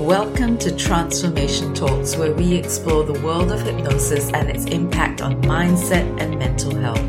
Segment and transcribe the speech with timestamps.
[0.00, 5.42] Welcome to Tranceformation Talks, where we explore the world of hypnosis and its impact on
[5.42, 7.00] mindset and mental health.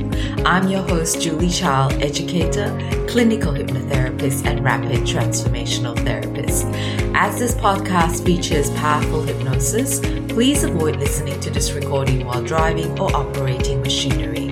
[0.43, 2.75] I'm your host, Julie Chal, educator,
[3.07, 6.65] clinical hypnotherapist, and rapid transformational therapist.
[7.13, 13.15] As this podcast features powerful hypnosis, please avoid listening to this recording while driving or
[13.15, 14.47] operating machinery.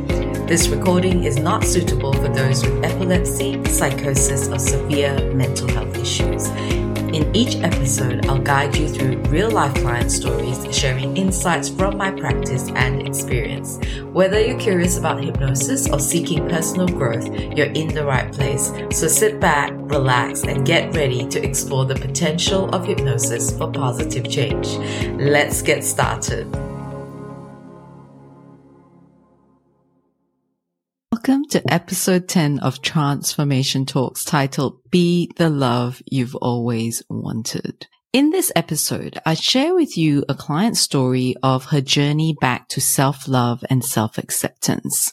[0.46, 6.48] This recording is not suitable for those with epilepsy, psychosis, or severe mental health issues.
[7.14, 12.12] In each episode, I'll guide you through real life client stories, sharing insights from my
[12.12, 13.80] practice and experience.
[14.12, 18.74] Whether you're curious about hypnosis or seeking personal growth, you're in the right place.
[18.92, 24.30] So sit back, relax, and get ready to explore the potential of hypnosis for positive
[24.30, 24.68] change.
[25.18, 26.67] Let's get started.
[31.28, 37.86] Welcome to episode 10 of Tranceformation Talks titled Be the Love You've Always Wanted.
[38.14, 42.80] In this episode, I share with you a client story of her journey back to
[42.80, 45.12] self-love and self-acceptance.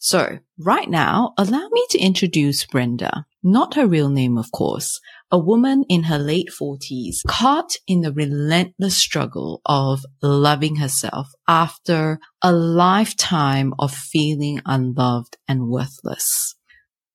[0.00, 4.98] So right now, allow me to introduce Brenda, not her real name, of course,
[5.30, 12.18] a woman in her late forties caught in the relentless struggle of loving herself after
[12.42, 16.56] a lifetime of feeling unloved and worthless.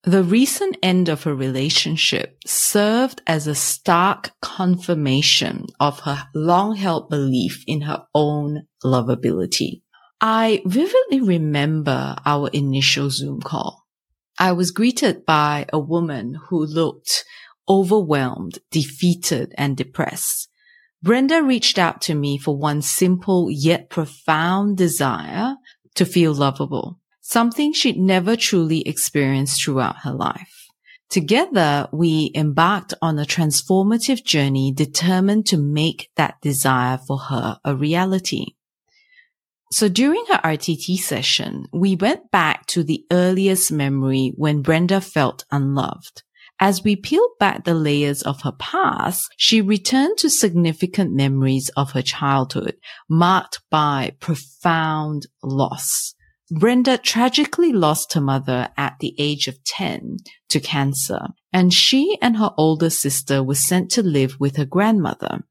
[0.03, 7.09] The recent end of her relationship served as a stark confirmation of her long held
[7.09, 9.81] belief in her own lovability.
[10.22, 13.78] I vividly remember our initial Zoom call.
[14.41, 17.25] I was greeted by a woman who looked
[17.67, 20.47] overwhelmed, defeated, and depressed.
[21.03, 25.55] Brenda reached out to me for one simple yet profound desire
[25.95, 30.67] to feel lovable, something she'd never truly experienced throughout her life.
[31.09, 37.75] Together, we embarked on a transformative journey determined to make that desire for her a
[37.75, 38.45] reality.
[39.72, 45.46] So during her RTT session, we went back to the earliest memory when Brenda felt
[45.52, 46.24] unloved.
[46.59, 51.91] As we peeled back the layers of her past, she returned to significant memories of
[51.91, 52.75] her childhood,
[53.08, 56.16] marked by profound loss.
[56.52, 60.18] Brenda tragically lost her mother at the age of 10
[60.50, 65.44] to cancer, and she and her older sister were sent to live with her grandmother.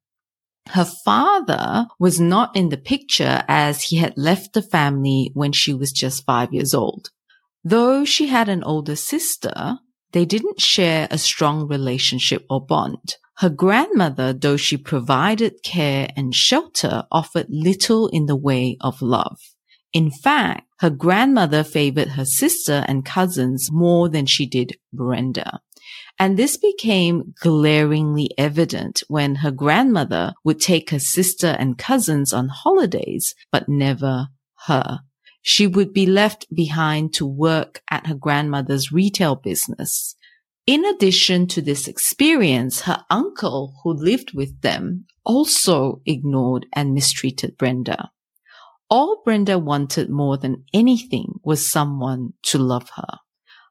[0.71, 5.73] Her father was not in the picture as he had left the family when she
[5.73, 7.11] was just five years old.
[7.65, 9.79] Though she had an older sister,
[10.13, 13.17] they didn't share a strong relationship or bond.
[13.39, 19.39] Her grandmother, though she provided care and shelter, offered little in the way of love.
[19.93, 25.61] In fact, her grandmother favored her sister and cousins more than she did Brenda.
[26.19, 32.49] And this became glaringly evident when her grandmother would take her sister and cousins on
[32.49, 34.29] holidays, but never
[34.67, 35.01] her
[35.43, 40.15] she would be left behind to work at her grandmother's retail business.
[40.67, 47.57] In addition to this experience, her uncle who lived with them also ignored and mistreated
[47.57, 48.11] Brenda.
[48.91, 53.19] All Brenda wanted more than anything was someone to love her.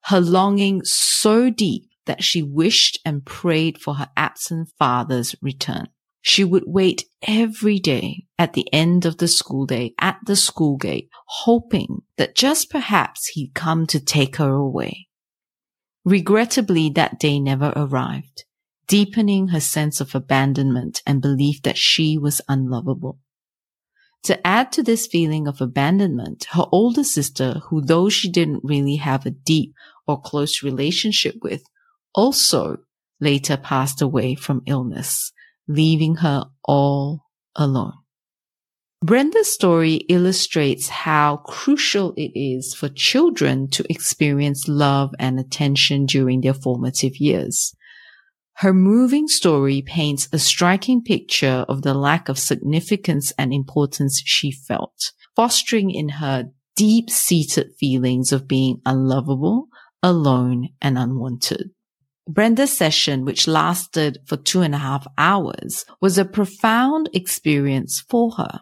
[0.06, 5.88] Her longing so deep that she wished and prayed for her absent father's return.
[6.22, 10.76] She would wait every day at the end of the school day at the school
[10.76, 15.08] gate, hoping that just perhaps he'd come to take her away.
[16.04, 18.44] Regrettably, that day never arrived,
[18.88, 23.20] deepening her sense of abandonment and belief that she was unlovable.
[24.24, 28.98] To add to this feeling of abandonment, her older sister, who though she didn't really
[28.98, 29.74] have a deep
[30.06, 31.64] or close relationship with,
[32.14, 32.78] also
[33.20, 35.32] later passed away from illness
[35.68, 37.26] leaving her all
[37.56, 37.94] alone.
[39.04, 46.42] Brenda's story illustrates how crucial it is for children to experience love and attention during
[46.42, 47.76] their formative years.
[48.56, 54.52] Her moving story paints a striking picture of the lack of significance and importance she
[54.52, 56.46] felt, fostering in her
[56.76, 59.68] deep seated feelings of being unlovable,
[60.02, 61.70] alone, and unwanted.
[62.28, 68.32] Brenda's session, which lasted for two and a half hours, was a profound experience for
[68.32, 68.62] her.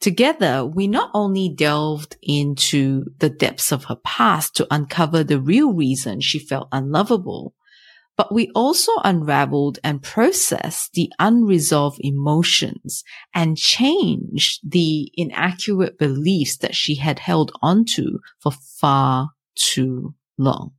[0.00, 5.72] Together, we not only delved into the depths of her past to uncover the real
[5.72, 7.54] reason she felt unlovable,
[8.16, 13.04] but we also unraveled and processed the unresolved emotions
[13.34, 20.72] and changed the inaccurate beliefs that she had held onto for far too long.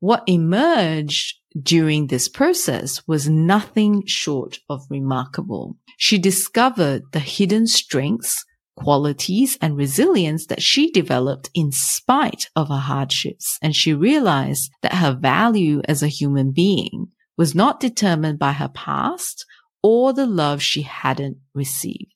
[0.00, 5.76] What emerged during this process was nothing short of remarkable.
[5.96, 8.44] She discovered the hidden strengths,
[8.76, 13.58] qualities, and resilience that she developed in spite of her hardships.
[13.60, 18.68] And she realized that her value as a human being was not determined by her
[18.68, 19.44] past
[19.82, 22.12] or the love she hadn't received.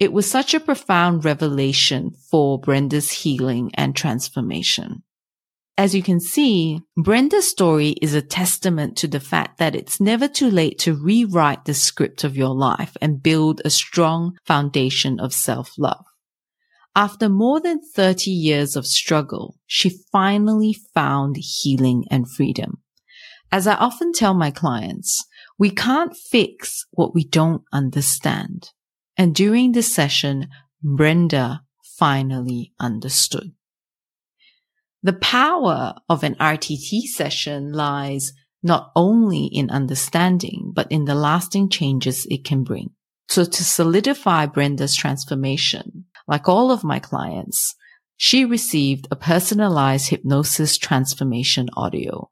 [0.00, 5.02] It was such a profound revelation for Brenda's healing and transformation.
[5.78, 10.26] As you can see, Brenda's story is a testament to the fact that it's never
[10.26, 15.32] too late to rewrite the script of your life and build a strong foundation of
[15.32, 16.04] self-love.
[16.96, 22.82] After more than 30 years of struggle, she finally found healing and freedom.
[23.52, 25.24] As I often tell my clients,
[25.60, 28.72] we can't fix what we don't understand.
[29.16, 30.48] And during this session,
[30.82, 33.52] Brenda finally understood.
[35.02, 41.70] The power of an RTT session lies not only in understanding, but in the lasting
[41.70, 42.90] changes it can bring.
[43.28, 47.76] So to solidify Brenda's transformation, like all of my clients,
[48.16, 52.30] she received a personalized hypnosis transformation audio.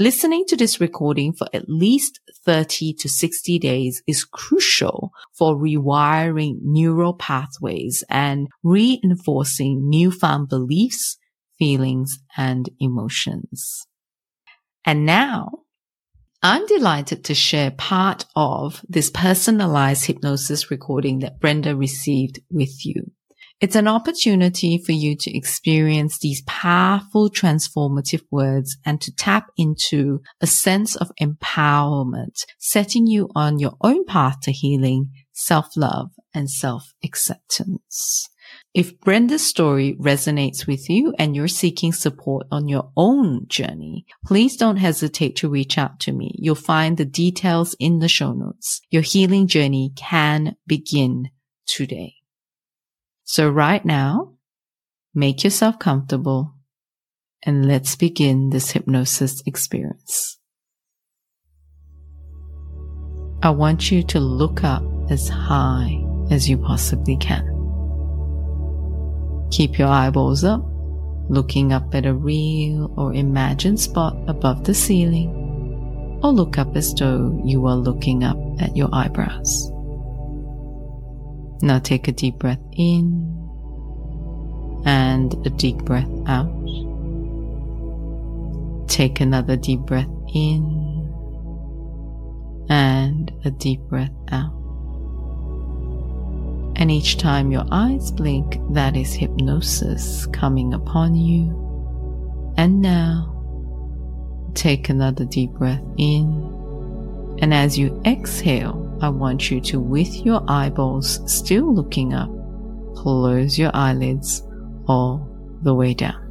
[0.00, 6.56] Listening to this recording for at least 30 to 60 days is crucial for rewiring
[6.62, 11.18] neural pathways and reinforcing newfound beliefs
[11.58, 13.86] feelings, and emotions.
[14.84, 15.50] And now
[16.42, 23.10] I'm delighted to share part of this personalized hypnosis recording that Brenda received with you.
[23.60, 30.20] It's an opportunity for you to experience these powerful transformative words and to tap into
[30.40, 38.28] a sense of empowerment, setting you on your own path to healing, self-love, and self-acceptance.
[38.78, 44.56] If Brenda's story resonates with you and you're seeking support on your own journey, please
[44.56, 46.30] don't hesitate to reach out to me.
[46.38, 48.80] You'll find the details in the show notes.
[48.88, 51.30] Your healing journey can begin
[51.66, 52.14] today.
[53.24, 54.34] So right now,
[55.12, 56.54] make yourself comfortable
[57.44, 60.38] and let's begin this hypnosis experience.
[63.42, 67.57] I want you to look up as high as you possibly can.
[69.50, 70.62] Keep your eyeballs up,
[71.28, 76.94] looking up at a real or imagined spot above the ceiling, or look up as
[76.94, 79.70] though you are looking up at your eyebrows.
[81.60, 83.34] Now take a deep breath in
[84.84, 86.48] and a deep breath out.
[88.88, 90.78] Take another deep breath in
[92.68, 94.57] and a deep breath out.
[96.78, 102.54] And each time your eyes blink, that is hypnosis coming upon you.
[102.56, 103.34] And now,
[104.54, 107.36] take another deep breath in.
[107.40, 112.30] And as you exhale, I want you to, with your eyeballs still looking up,
[112.94, 114.42] close your eyelids
[114.86, 115.28] all
[115.62, 116.24] the way down.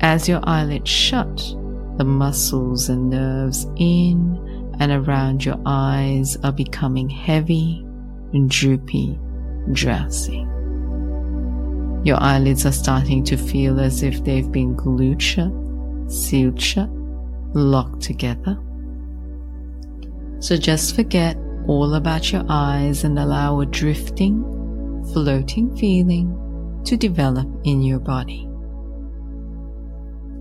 [0.00, 1.36] As your eyelids shut,
[1.98, 7.86] the muscles and nerves in and around your eyes are becoming heavy
[8.32, 9.18] droopy,
[9.72, 10.46] drowsy.
[12.04, 15.52] Your eyelids are starting to feel as if they've been glued shut,
[16.08, 16.90] sealed shut,
[17.54, 18.58] locked together.
[20.40, 21.36] So just forget
[21.68, 24.42] all about your eyes and allow a drifting,
[25.12, 28.48] floating feeling to develop in your body.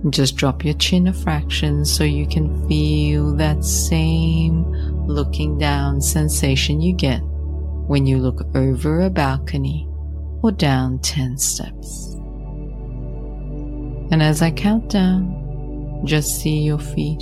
[0.10, 4.66] Just drop your chin a fraction so you can feel that same
[5.06, 7.22] looking down sensation you get
[7.92, 9.86] when you look over a balcony
[10.42, 12.14] or down 10 steps.
[14.14, 17.22] And as I count down, just see your feet,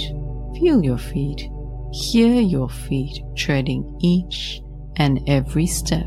[0.59, 1.49] feel your feet,
[1.91, 4.61] hear your feet treading each
[4.97, 6.05] and every step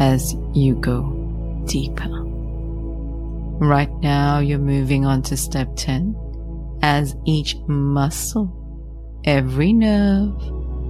[0.00, 2.10] as you go deeper.
[3.60, 8.50] Right now, you're moving on to step 10 as each muscle,
[9.24, 10.34] every nerve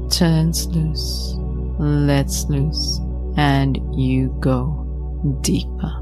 [0.08, 1.36] turns loose
[1.78, 3.00] lets loose
[3.36, 5.98] and you go deeper.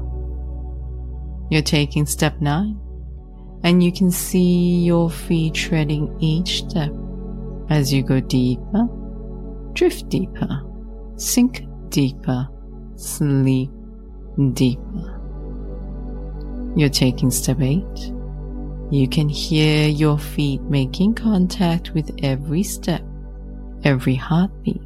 [1.49, 2.79] You're taking step nine
[3.63, 6.91] and you can see your feet treading each step
[7.69, 8.87] as you go deeper,
[9.73, 10.61] drift deeper,
[11.15, 12.47] sink deeper,
[12.95, 13.69] sleep
[14.53, 15.17] deeper.
[16.75, 18.13] You're taking step eight.
[18.91, 23.03] You can hear your feet making contact with every step,
[23.83, 24.81] every heartbeat,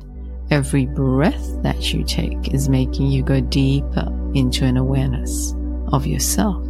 [0.52, 5.56] Every breath that you take is making you go deeper into an awareness
[5.92, 6.64] of yourself.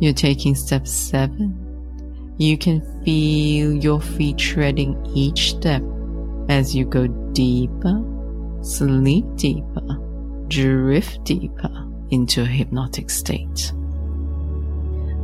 [0.00, 2.34] You're taking step seven.
[2.38, 5.82] You can feel your feet treading each step
[6.48, 8.02] as you go deeper,
[8.62, 9.98] sleep deeper,
[10.48, 13.72] drift deeper into a hypnotic state.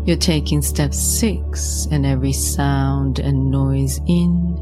[0.05, 4.57] You're taking step six, and every sound and noise in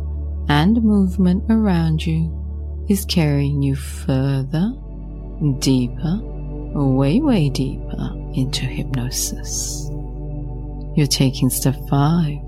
[0.49, 4.73] and movement around you is carrying you further,
[5.59, 6.21] deeper,
[6.75, 9.89] way, way deeper into hypnosis.
[10.95, 12.39] You're taking step five.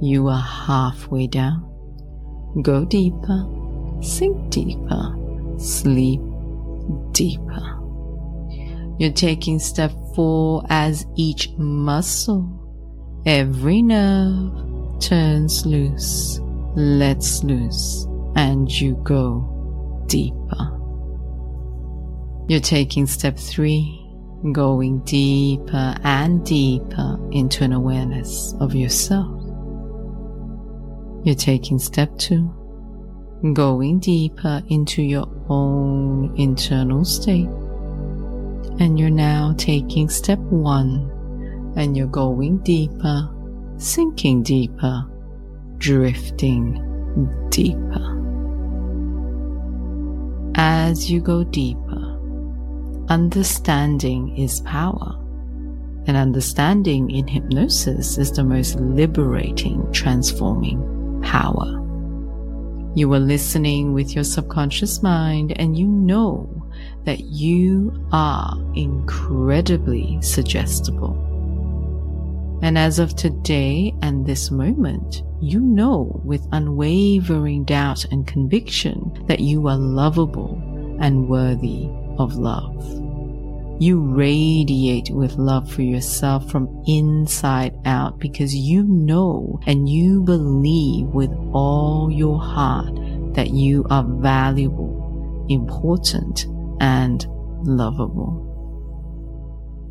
[0.00, 1.64] You are halfway down.
[2.62, 3.46] Go deeper,
[4.02, 5.14] sink deeper,
[5.58, 6.20] sleep
[7.12, 7.74] deeper.
[8.98, 16.40] You're taking step four as each muscle, every nerve turns loose,
[16.78, 18.06] lets loose,
[18.36, 20.74] and you go deeper.
[22.48, 24.08] You're taking step three
[24.52, 29.34] going deeper and deeper into an awareness of yourself.
[31.24, 32.54] You're taking step two,
[33.52, 37.48] going deeper into your own internal state.
[38.80, 41.10] And you're now taking step one,
[41.76, 43.28] and you're going deeper,
[43.76, 45.04] sinking deeper,
[45.78, 46.84] drifting
[47.50, 48.14] deeper.
[50.54, 52.08] As you go deeper,
[53.08, 55.18] Understanding is power.
[56.06, 61.74] And understanding in hypnosis is the most liberating, transforming power.
[62.94, 66.70] You are listening with your subconscious mind and you know
[67.04, 71.27] that you are incredibly suggestible.
[72.62, 79.40] And as of today and this moment, you know with unwavering doubt and conviction that
[79.40, 80.60] you are lovable
[81.00, 81.88] and worthy
[82.18, 82.84] of love.
[83.80, 91.06] You radiate with love for yourself from inside out because you know and you believe
[91.06, 92.92] with all your heart
[93.34, 96.46] that you are valuable, important,
[96.80, 97.24] and
[97.62, 98.47] lovable.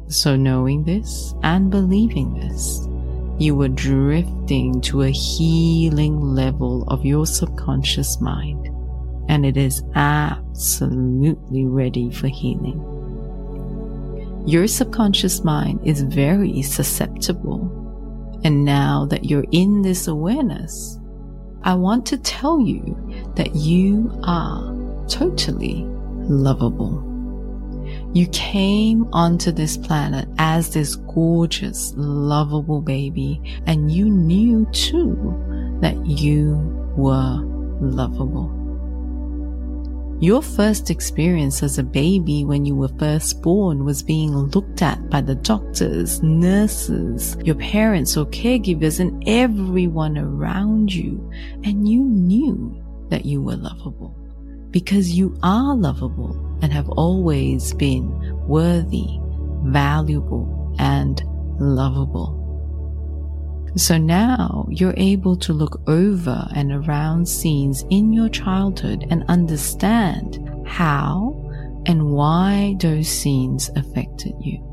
[0.09, 2.87] So knowing this and believing this,
[3.39, 8.69] you are drifting to a healing level of your subconscious mind
[9.29, 12.83] and it is absolutely ready for healing.
[14.47, 17.73] Your subconscious mind is very susceptible.
[18.43, 20.99] And now that you're in this awareness,
[21.63, 22.95] I want to tell you
[23.35, 24.73] that you are
[25.09, 25.83] totally
[26.29, 27.03] lovable.
[28.17, 36.03] You came onto this planet as this gorgeous, lovable baby, and you knew too that
[36.03, 36.55] you
[36.97, 37.37] were
[37.79, 38.51] lovable.
[40.19, 45.11] Your first experience as a baby when you were first born was being looked at
[45.11, 51.31] by the doctors, nurses, your parents or caregivers and everyone around you.
[51.63, 54.17] And you knew that you were lovable
[54.71, 58.09] because you are lovable and have always been
[58.47, 59.19] worthy,
[59.63, 61.21] valuable, and
[61.59, 62.37] lovable.
[63.75, 70.39] So now you're able to look over and around scenes in your childhood and understand
[70.65, 71.43] how
[71.85, 74.63] and why those scenes affected you.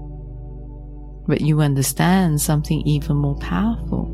[1.26, 4.04] But you understand something even more powerful.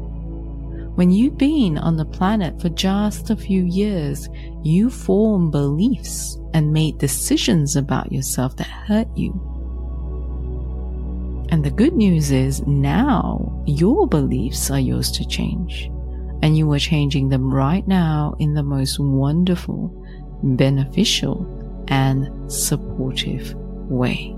[0.96, 4.28] When you've been on the planet for just a few years,
[4.62, 9.50] you form beliefs and made decisions about yourself that hurt you
[11.50, 15.90] and the good news is now your beliefs are yours to change.
[16.42, 19.92] And you are changing them right now in the most wonderful,
[20.42, 21.45] beneficial,
[21.88, 23.52] and supportive
[23.90, 24.35] way.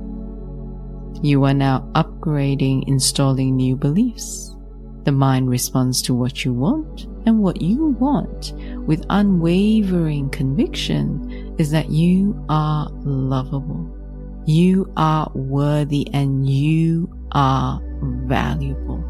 [1.23, 4.57] You are now upgrading, installing new beliefs.
[5.04, 8.52] The mind responds to what you want, and what you want
[8.86, 13.98] with unwavering conviction is that you are lovable
[14.44, 17.80] you are worthy and you are
[18.26, 19.08] valuable.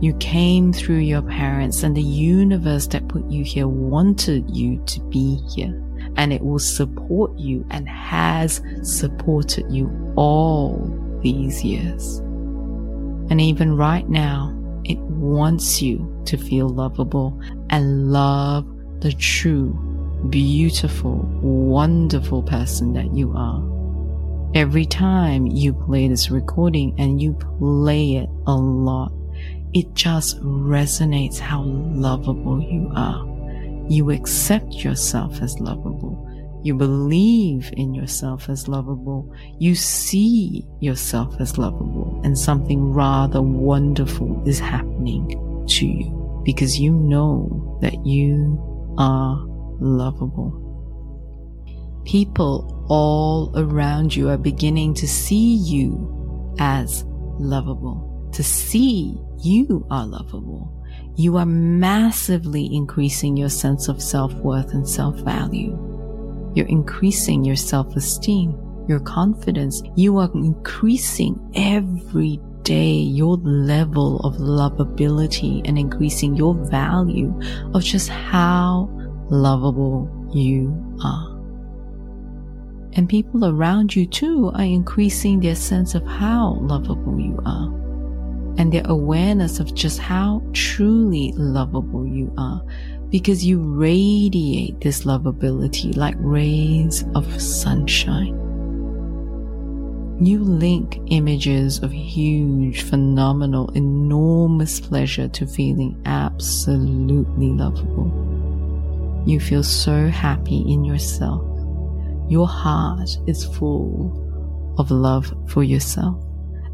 [0.00, 5.00] You came through your parents and the universe that put you here wanted you to
[5.08, 5.82] be here
[6.16, 10.78] and it will support you and has supported you all
[11.22, 12.18] these years.
[13.28, 14.52] And even right now,
[15.16, 18.66] wants you to feel lovable and love
[19.00, 19.72] the true,
[20.30, 23.62] beautiful, wonderful person that you are.
[24.54, 29.12] Every time you play this recording and you play it a lot,
[29.74, 33.26] it just resonates how lovable you are.
[33.88, 36.15] You accept yourself as lovable.
[36.66, 39.32] You believe in yourself as lovable.
[39.60, 45.28] You see yourself as lovable and something rather wonderful is happening
[45.68, 48.58] to you because you know that you
[48.98, 49.40] are
[49.78, 50.50] lovable.
[52.04, 57.04] People all around you are beginning to see you as
[57.38, 60.84] lovable, to see you are lovable.
[61.14, 65.92] You are massively increasing your sense of self-worth and self-value.
[66.56, 69.82] You're increasing your self-esteem, your confidence.
[69.94, 77.38] You are increasing every day your level of lovability and increasing your value
[77.74, 78.88] of just how
[79.28, 81.36] lovable you are.
[82.94, 87.85] And people around you too are increasing their sense of how lovable you are
[88.58, 92.62] and their awareness of just how truly lovable you are
[93.10, 98.34] because you radiate this lovability like rays of sunshine.
[100.18, 109.22] You link images of huge, phenomenal, enormous pleasure to feeling absolutely lovable.
[109.26, 111.42] You feel so happy in yourself.
[112.30, 116.25] Your heart is full of love for yourself.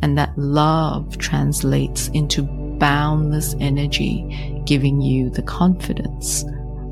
[0.02, 2.42] And that love translates into
[2.78, 6.44] boundless energy, giving you the confidence,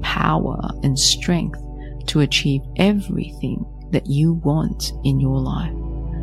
[0.03, 1.61] power, and strength
[2.07, 5.73] to achieve everything that you want in your life.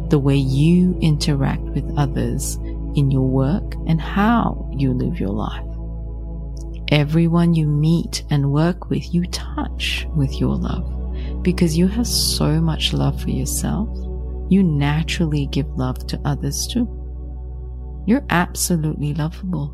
[0.09, 2.55] The way you interact with others
[2.95, 5.63] in your work and how you live your life.
[6.89, 12.61] Everyone you meet and work with, you touch with your love because you have so
[12.61, 13.89] much love for yourself
[14.49, 16.87] you naturally give love to others too.
[18.05, 19.73] You're absolutely lovable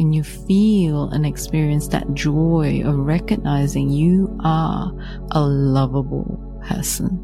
[0.00, 4.92] and you feel and experience that joy of recognizing you are
[5.32, 7.20] a lovable person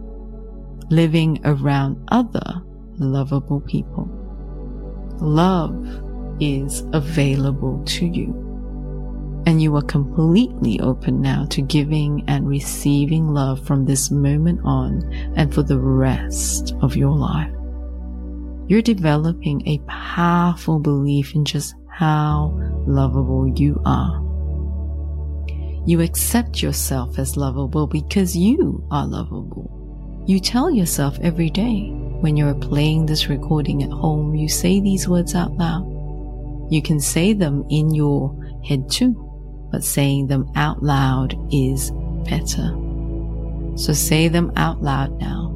[0.91, 2.63] living around other
[2.99, 4.09] lovable people.
[5.21, 5.75] Love
[6.41, 8.50] is available to you
[9.47, 15.03] and you are completely open now to giving and receiving love from this moment on
[15.37, 17.53] and for the rest of your life.
[18.69, 22.53] You're developing a powerful belief in just how
[22.87, 24.27] lovable you are.
[25.87, 30.25] You accept yourself as lovable because you are lovable.
[30.27, 35.09] You tell yourself every day when you're playing this recording at home, you say these
[35.09, 35.87] words out loud.
[36.71, 39.30] You can say them in your head too
[39.71, 41.91] but saying them out loud is
[42.25, 42.77] better.
[43.77, 45.49] So say them out loud now.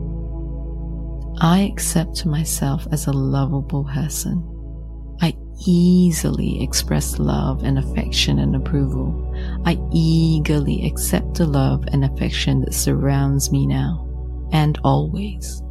[1.41, 4.51] I accept myself as a lovable person.
[5.21, 9.35] I easily express love and affection and approval.
[9.65, 15.63] I eagerly accept the love and affection that surrounds me now and always.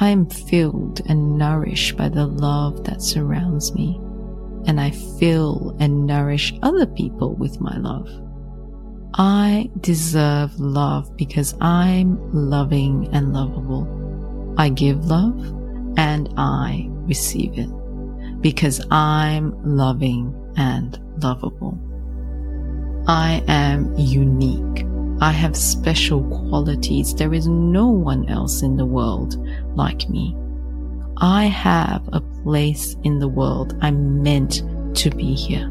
[0.00, 4.00] I am filled and nourished by the love that surrounds me
[4.66, 8.08] and I fill and nourish other people with my love.
[9.14, 14.54] I deserve love because I'm loving and lovable.
[14.58, 15.38] I give love
[15.96, 17.70] and I receive it
[18.40, 21.78] because I'm loving and lovable.
[23.08, 24.84] I am unique.
[25.20, 27.14] I have special qualities.
[27.14, 29.36] There is no one else in the world
[29.74, 30.36] like me.
[31.16, 33.76] I have a place in the world.
[33.80, 34.62] I'm meant
[34.96, 35.70] to be here.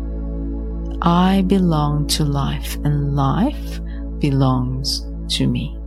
[1.01, 3.79] I belong to life and life
[4.19, 5.77] belongs to me.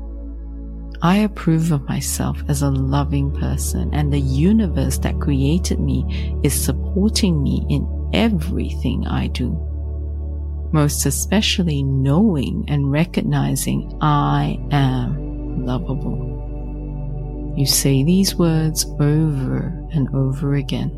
[1.02, 6.54] I approve of myself as a loving person and the universe that created me is
[6.54, 9.50] supporting me in everything I do.
[10.72, 16.29] Most especially knowing and recognizing I am lovable.
[17.56, 20.96] You say these words over and over again.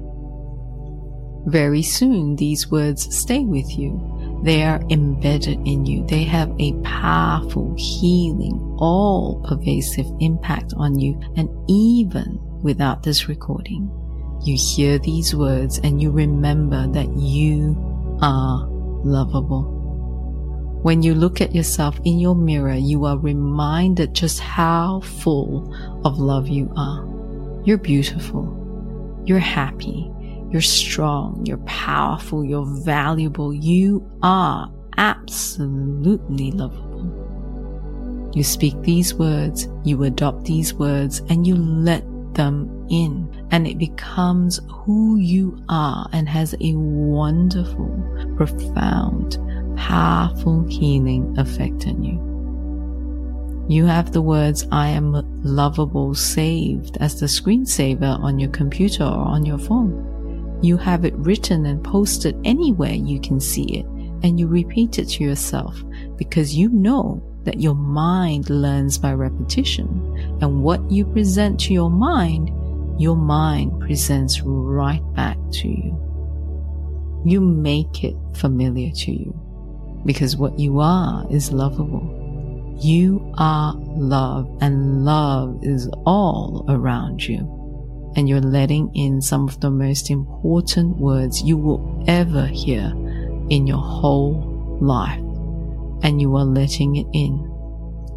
[1.46, 4.40] Very soon, these words stay with you.
[4.44, 6.06] They are embedded in you.
[6.06, 11.20] They have a powerful, healing, all pervasive impact on you.
[11.36, 13.90] And even without this recording,
[14.44, 17.76] you hear these words and you remember that you
[18.22, 18.66] are
[19.04, 19.81] lovable.
[20.82, 25.72] When you look at yourself in your mirror, you are reminded just how full
[26.04, 27.06] of love you are.
[27.64, 29.22] You're beautiful.
[29.24, 30.10] You're happy.
[30.50, 31.46] You're strong.
[31.46, 32.44] You're powerful.
[32.44, 33.54] You're valuable.
[33.54, 38.32] You are absolutely lovable.
[38.34, 42.02] You speak these words, you adopt these words, and you let
[42.34, 49.36] them in and it becomes who you are and has a wonderful, profound,
[49.82, 53.66] powerful healing effect on you.
[53.68, 59.26] You have the words I am lovable saved as the screensaver on your computer or
[59.26, 60.60] on your phone.
[60.62, 63.86] You have it written and posted anywhere you can see it,
[64.22, 65.82] and you repeat it to yourself
[66.16, 69.88] because you know that your mind learns by repetition.
[70.40, 72.52] And what you present to your mind,
[73.00, 77.22] your mind presents right back to you.
[77.26, 79.41] You make it familiar to you
[80.04, 82.76] because what you are is lovable.
[82.80, 88.12] You are love and love is all around you.
[88.16, 92.92] And you're letting in some of the most important words you will ever hear
[93.48, 95.20] in your whole life.
[96.04, 97.38] And you are letting it in,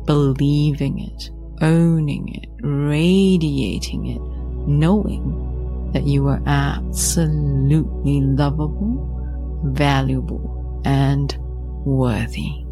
[0.06, 1.30] believing it,
[1.62, 4.22] owning it, radiating it,
[4.68, 11.38] knowing that you are absolutely lovable, valuable, and
[11.86, 12.66] worthy.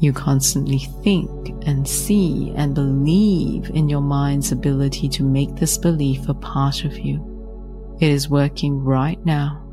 [0.00, 1.30] You constantly think
[1.66, 6.98] and see and believe in your mind's ability to make this belief a part of
[6.98, 7.96] you.
[8.00, 9.64] It is working right now.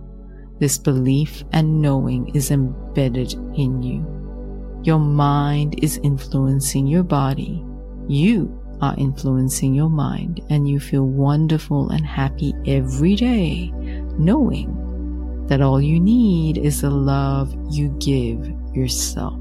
[0.59, 4.81] This belief and knowing is embedded in you.
[4.83, 7.63] Your mind is influencing your body.
[8.07, 13.71] You are influencing your mind and you feel wonderful and happy every day,
[14.17, 14.84] knowing
[15.47, 19.39] that all you need is the love you give yourself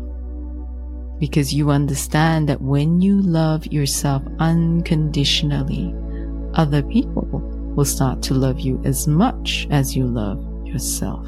[1.18, 5.94] because you understand that when you love yourself unconditionally,
[6.54, 7.26] other people
[7.74, 11.26] will start to love you as much as you love yourself.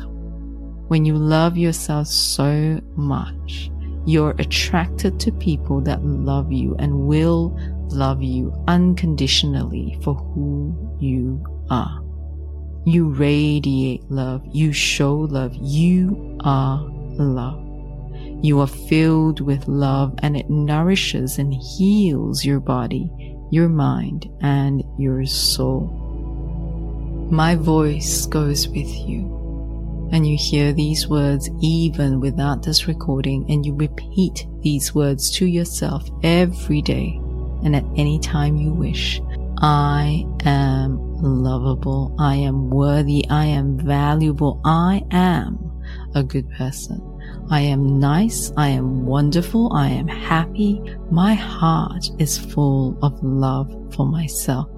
[0.88, 3.70] When you love yourself so much,
[4.04, 7.58] you're attracted to people that love you and will
[7.88, 12.05] love you unconditionally for who you are.
[12.86, 14.42] You radiate love.
[14.52, 15.56] You show love.
[15.56, 16.80] You are
[17.18, 17.60] love.
[18.44, 23.10] You are filled with love and it nourishes and heals your body,
[23.50, 25.88] your mind, and your soul.
[27.28, 29.34] My voice goes with you.
[30.12, 35.46] And you hear these words even without this recording, and you repeat these words to
[35.46, 37.20] yourself every day
[37.64, 39.20] and at any time you wish.
[39.58, 42.14] I am lovable.
[42.18, 43.26] I am worthy.
[43.30, 44.60] I am valuable.
[44.64, 45.58] I am
[46.14, 47.00] a good person.
[47.50, 48.52] I am nice.
[48.56, 49.72] I am wonderful.
[49.72, 50.82] I am happy.
[51.10, 54.68] My heart is full of love for myself.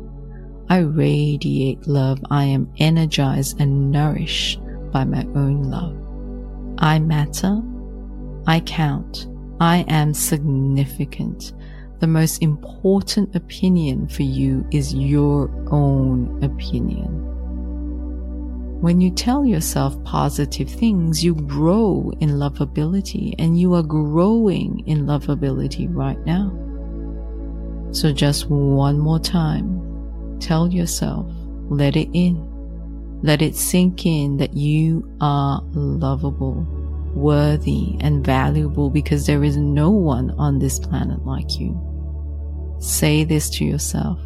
[0.68, 2.20] I radiate love.
[2.30, 4.60] I am energized and nourished
[4.92, 5.96] by my own love.
[6.78, 7.62] I matter.
[8.46, 9.28] I count.
[9.60, 11.52] I am significant.
[12.00, 17.24] The most important opinion for you is your own opinion.
[18.80, 25.06] When you tell yourself positive things, you grow in lovability and you are growing in
[25.06, 26.52] lovability right now.
[27.90, 31.26] So just one more time, tell yourself,
[31.68, 32.44] let it in.
[33.24, 36.64] Let it sink in that you are lovable,
[37.16, 41.87] worthy, and valuable because there is no one on this planet like you.
[42.78, 44.20] Say this to yourself.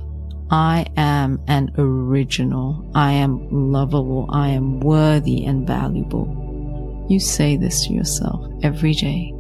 [0.51, 2.91] I am an original.
[2.95, 4.27] I am lovable.
[4.31, 7.07] I am worthy and valuable.
[7.09, 9.33] You say this to yourself every day.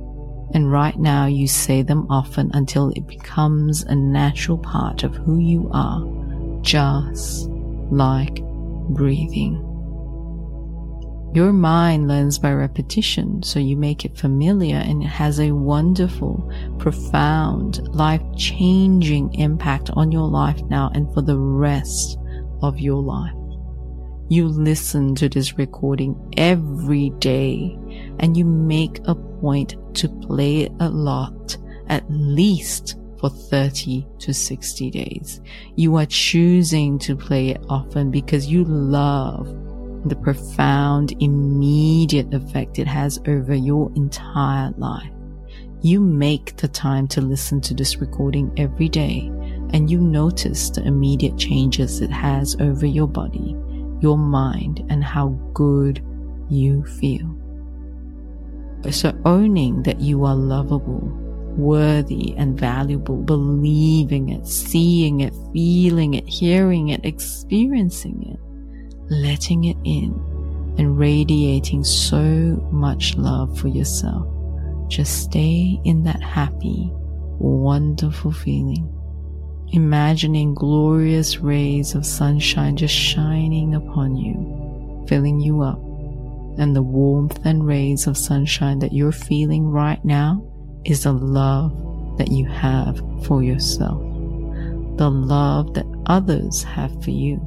[0.55, 5.39] And right now you say them often until it becomes a natural part of who
[5.39, 6.03] you are,
[6.63, 7.49] just
[7.91, 8.43] like
[8.89, 9.72] breathing.
[11.35, 16.53] Your mind learns by repetition, so you make it familiar and it has a wonderful,
[16.79, 22.19] profound, life changing impact on your life now and for the rest
[22.61, 23.33] of your life.
[24.29, 27.79] You listen to this recording every day
[28.19, 34.35] and you make a point to play it a lot, at least for 30 to
[34.35, 35.41] 60 days.
[35.77, 39.49] You are choosing to play it often because you love
[40.05, 45.11] the profound, immediate effect it has over your entire life.
[45.83, 49.31] You make the time to listen to this recording every day
[49.71, 53.57] and you notice the immediate changes it has over your body,
[54.01, 56.05] your mind, and how good
[56.49, 57.37] you feel.
[58.91, 61.01] So owning that you are lovable,
[61.57, 68.52] worthy and valuable, believing it, seeing it, feeling it, hearing it, experiencing it
[69.11, 70.13] letting it in
[70.79, 72.21] and radiating so
[72.73, 74.27] much love for yourself.
[74.89, 76.91] Just stay in that happy,
[77.39, 78.89] wonderful feeling.
[79.73, 85.79] Imagining glorious rays of sunshine just shining upon you, filling you up.
[86.59, 90.47] And the warmth and rays of sunshine that you're feeling right now
[90.85, 94.03] is the love that you have for yourself,
[94.99, 97.41] the love that others have for you,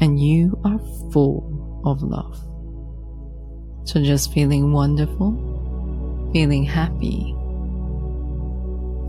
[0.00, 0.78] and you are
[1.12, 2.38] full of love.
[3.86, 5.32] So just feeling wonderful,
[6.32, 7.34] feeling happy,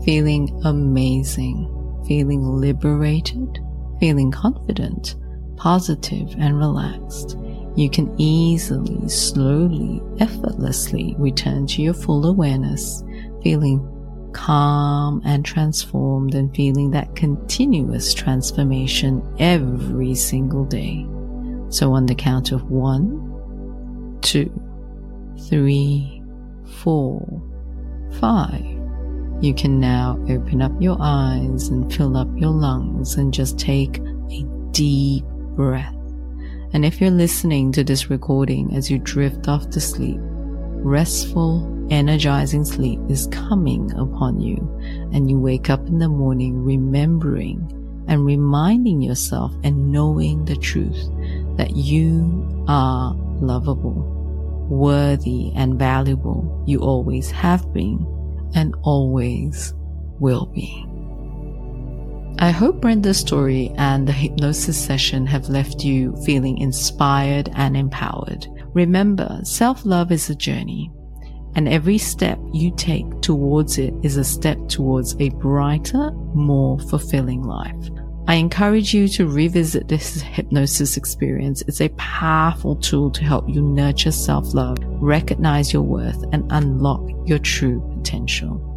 [0.04, 3.58] feeling amazing, feeling liberated,
[4.00, 5.16] feeling confident,
[5.56, 7.36] positive, and relaxed
[7.74, 13.02] you can easily, slowly, effortlessly return to your full awareness,
[13.42, 13.80] feeling
[14.32, 21.06] calm and transformed and feeling that continuous transformation every single day.
[21.68, 24.52] So on the count of one, two,
[25.48, 26.22] three,
[26.82, 27.42] four,
[28.20, 28.64] five,
[29.40, 33.98] you can now open up your eyes and fill up your lungs and just take
[33.98, 35.24] a deep
[35.56, 35.94] breath.
[36.74, 40.20] And if you're listening to this recording as you drift off to sleep,
[40.82, 44.56] restful, energizing sleep is coming upon you,
[45.12, 51.08] and you wake up in the morning remembering and reminding yourself and knowing the truth
[51.56, 53.92] that you are lovable,
[54.68, 56.64] worthy, and valuable.
[56.66, 58.06] You always have been
[58.54, 59.74] and always
[60.18, 60.86] will be.
[62.38, 68.46] I hope Brenda's story and the hypnosis session have left you feeling inspired and empowered.
[68.74, 70.90] Remember, self-love is a journey
[71.54, 77.42] and every step you take towards it is a step towards a brighter, more fulfilling
[77.42, 77.90] life.
[78.26, 81.62] I encourage you to revisit this hypnosis experience.
[81.62, 87.40] It's a powerful tool to help you nurture self-love, recognize your worth, and unlock your
[87.40, 88.68] true potential.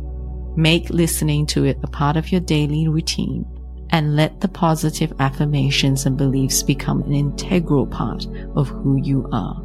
[0.57, 3.45] Make listening to it a part of your daily routine
[3.91, 9.64] and let the positive affirmations and beliefs become an integral part of who you are.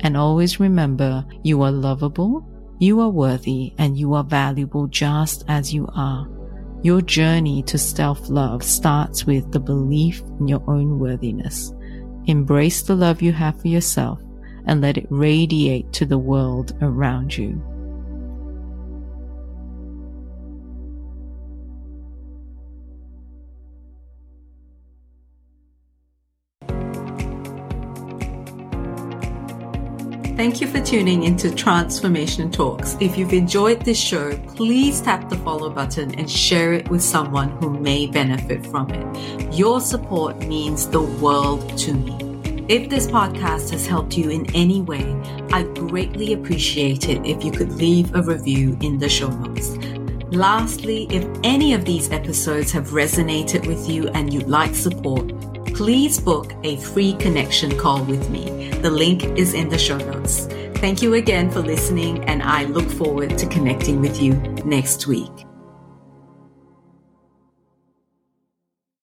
[0.00, 2.46] And always remember you are lovable,
[2.78, 6.28] you are worthy, and you are valuable just as you are.
[6.82, 11.72] Your journey to self love starts with the belief in your own worthiness.
[12.26, 14.20] Embrace the love you have for yourself
[14.66, 17.60] and let it radiate to the world around you.
[30.38, 32.96] Thank you for tuning into Tranceformation Talks.
[33.00, 37.48] If you've enjoyed this show, please tap the follow button and share it with someone
[37.58, 39.52] who may benefit from it.
[39.52, 42.16] Your support means the world to me.
[42.68, 45.12] If this podcast has helped you in any way,
[45.50, 49.76] I'd greatly appreciate it if you could leave a review in the show notes.
[50.30, 55.32] Lastly, if any of these episodes have resonated with you and you'd like support,
[55.78, 58.68] please book a free connection call with me.
[58.82, 60.46] The link is in the show notes.
[60.80, 65.47] Thank you again for listening, and I look forward to connecting with you next week.